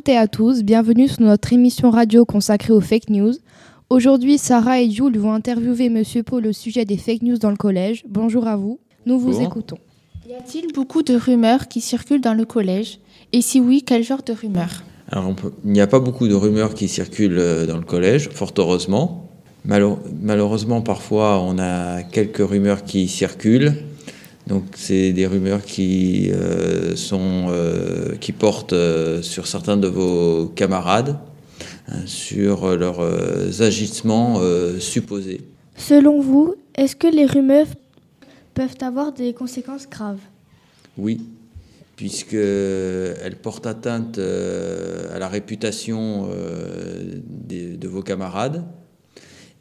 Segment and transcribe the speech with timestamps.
[0.00, 3.34] toutes et à tous, bienvenue sur notre émission radio consacrée aux fake news.
[3.90, 7.58] Aujourd'hui, Sarah et Jules vont interviewer Monsieur Paul au sujet des fake news dans le
[7.58, 8.02] collège.
[8.08, 9.76] Bonjour à vous, nous vous écoutons.
[10.26, 12.98] Y a-t-il beaucoup de rumeurs qui circulent dans le collège?
[13.34, 14.84] Et si oui, quel genre de rumeurs?
[15.10, 15.34] Alors,
[15.66, 19.28] il n'y a pas beaucoup de rumeurs qui circulent euh, dans le collège, fort heureusement.
[19.66, 23.74] malheureusement, parfois, on a quelques rumeurs qui circulent.
[24.46, 28.74] Donc, c'est des rumeurs qui, euh, sont, euh, qui portent
[29.22, 31.18] sur certains de vos camarades,
[31.88, 34.40] hein, sur leurs agissements
[34.78, 35.42] supposés.
[35.76, 37.66] Selon vous, est-ce que les rumeurs
[38.54, 40.20] peuvent avoir des conséquences graves?
[40.98, 41.20] Oui,
[42.00, 48.64] puisqu'elles portent atteinte euh, à la réputation euh, de vos camarades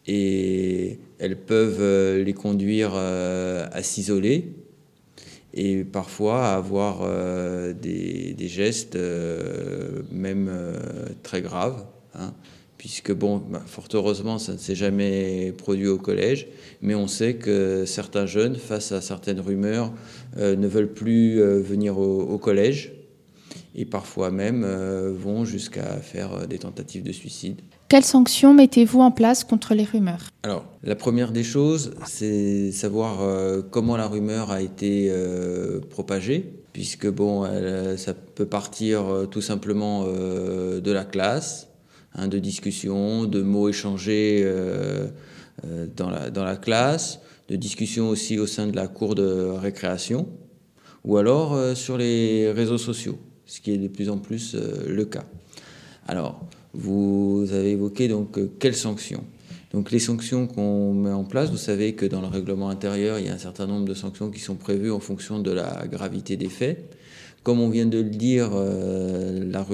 [0.08, 4.54] et elles peuvent euh, les conduire à s'isoler
[5.54, 7.08] et parfois avoir
[7.74, 8.98] des, gestes
[10.12, 10.52] même
[11.24, 11.86] très graves.
[12.16, 12.34] Hein
[12.80, 16.48] puisque, bon, bah, fort heureusement, ça ne s'est jamais produit au collège,
[16.82, 19.94] mais on sait que certains jeunes, face à certaines rumeurs,
[20.38, 22.94] euh, ne veulent plus euh, venir au, collège
[23.76, 27.60] et parfois même euh, vont jusqu'à faire des tentatives de suicide.
[27.90, 30.30] Quelles sanctions mettez-vous en place contre les rumeurs?
[30.44, 33.20] Alors, la première des choses, c'est savoir
[33.72, 35.12] comment la rumeur a été
[35.90, 37.50] propagée, puisque bon,
[37.98, 41.70] ça peut partir tout simplement de la classe,
[42.16, 45.08] Hein, de discussions, de mots échangés euh,
[45.66, 49.24] euh, dans, la, dans la classe, de discussions aussi au sein de la cour de
[49.24, 50.28] récréation,
[51.04, 55.06] ou alors euh, sur les réseaux sociaux, ce qui est de plus en plus le
[55.06, 55.26] cas.
[56.08, 59.24] Alors, vous avez évoqué donc quelles sanctions?
[59.72, 63.28] Donc les sanctions qu'on met en place, vous savez que dans le règlement intérieur, il
[63.28, 66.38] y a un certain nombre de sanctions qui sont prévues en fonction de la gravité
[66.38, 66.96] des faits.
[67.44, 69.66] Comme on vient de le dire, la,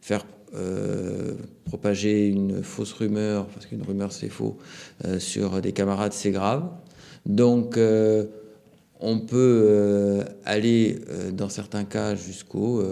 [0.00, 1.34] faire euh,
[1.66, 4.56] propager une fausse rumeur, parce qu'une rumeur c'est faux,
[5.04, 6.64] euh, sur des camarades c'est grave.
[7.26, 8.24] Donc euh,
[9.00, 10.98] on peut aller
[11.32, 12.82] dans certains cas jusqu'au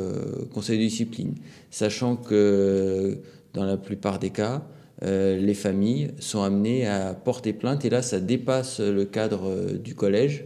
[0.54, 1.34] conseil de discipline,
[1.70, 3.18] sachant que
[3.56, 4.62] dans la plupart des cas,
[5.02, 10.44] les familles sont amenées à porter plainte et là ça dépasse le cadre du collège.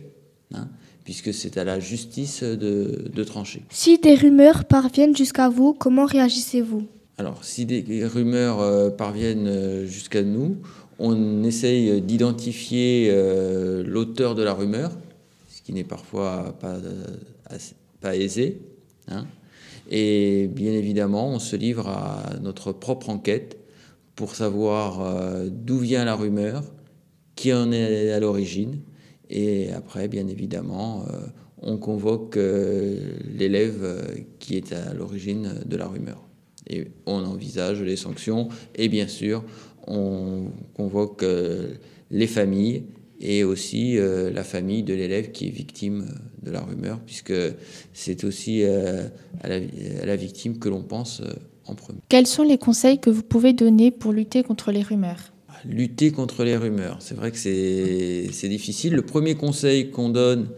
[0.54, 0.68] Hein,
[1.04, 3.62] puisque c'est à la justice de, de trancher.
[3.70, 6.86] Si des rumeurs parviennent jusqu'à vous, comment réagissez-vous?
[7.18, 10.58] Alors, si des rumeurs euh, parviennent euh, jusqu'à nous,
[10.98, 14.92] on essaye d'identifier euh, l'auteur de la rumeur,
[15.48, 16.78] ce qui n'est parfois pas,
[18.00, 18.60] pas aisé.
[19.08, 19.26] Hein.
[19.90, 23.58] Et bien évidemment, on se livre à notre propre enquête
[24.14, 26.62] pour savoir d'où vient la rumeur,
[27.34, 28.80] qui en est à l'origine.
[29.30, 31.04] Et après, bien évidemment,
[31.60, 36.30] on convoque l'élève qui est à l'origine de la rumeur
[36.70, 39.44] et on envisage les sanctions et bien sûr
[39.86, 41.74] on convoque euh,
[42.10, 42.84] les familles
[43.20, 47.34] et aussi euh, la famille de l'élève qui est victime euh, de la rumeur puisque
[47.92, 51.22] c'est aussi à la, victime que l'on pense
[51.66, 52.00] en premier.
[52.08, 55.32] Quels sont les conseils que vous pouvez donner pour lutter contre les rumeurs?
[55.66, 58.94] Lutter contre les rumeurs, c'est vrai que c'est difficile.
[58.94, 60.48] Le premier conseil qu'on donne,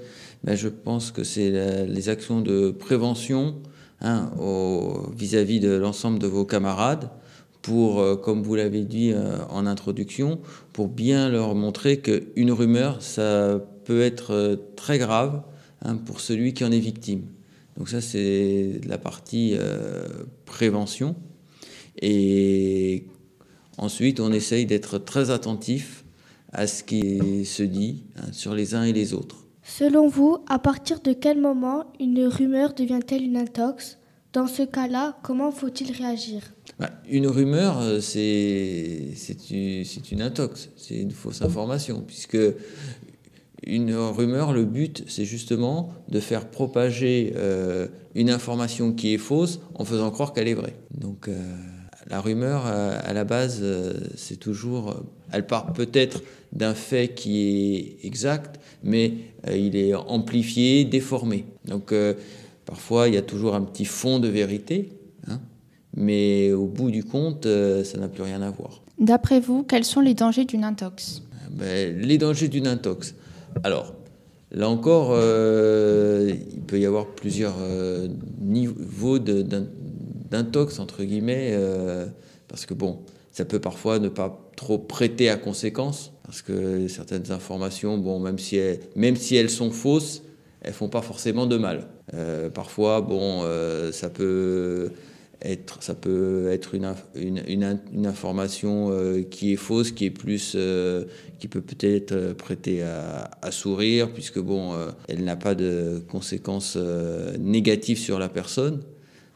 [0.44, 3.56] ben, je pense que c'est les actions de prévention
[4.04, 4.32] Hein,
[5.16, 7.08] vis-à-vis de l'ensemble de vos camarades
[7.62, 10.40] pour, euh, comme vous l'avez dit euh, en introduction,
[10.72, 15.42] pour bien leur montrer qu'une rumeur, ça peut être euh, très grave
[15.82, 17.22] hein, pour celui qui en est victime.
[17.78, 19.56] Donc ça, c'est la partie
[20.44, 21.16] prévention.
[22.02, 23.06] Et
[23.78, 26.04] ensuite, on essaye d'être très attentif
[26.52, 29.46] à ce qui se dit hein, sur les uns et les autres.
[29.62, 33.96] Selon vous, à partir de quel moment une rumeur devient-elle une intox?
[34.32, 36.40] Dans ce cas-là, comment faut-il réagir?
[36.78, 39.12] Bah, Une rumeur, euh, c'est
[40.10, 42.38] une intox, c'est une fausse information, puisque
[43.64, 49.60] une rumeur, le but, c'est justement de faire propager euh, une information qui est fausse
[49.74, 50.76] en faisant croire qu'elle est vraie.
[50.98, 51.34] Donc euh,
[52.08, 53.62] la rumeur, à la base,
[54.16, 54.96] c'est toujours,
[55.30, 56.22] elle part peut-être
[56.52, 59.12] d'un fait qui est exact, mais
[59.48, 61.46] il est amplifié, déformé.
[61.64, 61.94] Donc
[62.64, 64.92] parfois, il y a toujours un petit fond de vérité,
[65.28, 65.40] hein,
[65.96, 68.82] mais au bout du compte, euh, ça n'a plus rien à voir.
[68.98, 71.22] D'après vous, quels sont les dangers d'une intox?
[71.50, 73.14] Ben, Les dangers d'une intox.
[73.64, 73.94] Alors,
[74.50, 77.56] là encore, il peut y avoir plusieurs
[78.40, 81.58] niveaux d'intox, entre guillemets,
[82.48, 83.00] parce que bon,
[83.32, 88.38] ça peut parfois ne pas trop prêter à conséquence, parce que certaines informations, bon, même
[88.38, 90.22] si elles, même si elles sont fausses,
[90.62, 91.88] elles font pas forcément de mal.
[92.14, 94.92] Euh, parfois, bon, euh, ça peut
[95.44, 100.52] être, ça peut être une, une, une, information euh, qui est fausse, qui est plus,
[100.54, 101.04] euh,
[101.38, 106.78] qui peut peut-être prêter à, à, sourire, puisque bon, euh, elle n'a pas de conséquences
[107.38, 108.82] négatives sur la personne.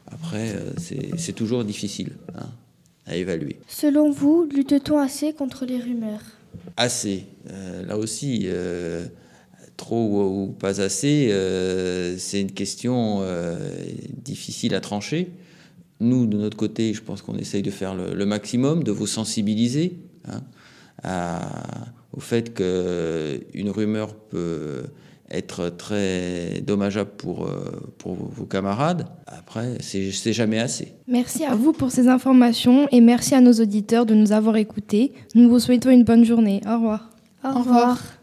[0.09, 2.47] Après, c'est toujours difficile hein,
[3.05, 3.57] à évaluer.
[3.67, 6.21] Selon vous, lutte-t-on assez contre les rumeurs?
[6.77, 7.25] Assez.
[7.85, 8.47] là aussi
[9.77, 11.31] trop ou pas assez,
[12.17, 13.21] c'est une question
[14.23, 15.29] difficile à trancher.
[15.99, 19.97] Nous, de notre côté, je pense qu'on essaye de faire le, maximum, de vous sensibiliser
[21.03, 21.41] hein,
[22.15, 24.83] au fait qu'une rumeur peut
[25.29, 29.07] être très dommageable pour, euh, pour vos camarades.
[29.25, 30.93] Après, c'est jamais assez.
[31.07, 35.13] Merci à vous pour ces informations et merci à nos auditeurs de nous avoir écoutés.
[35.35, 36.61] Nous vous souhaitons une bonne journée.
[36.65, 37.09] Au revoir.
[37.43, 38.16] Au revoir.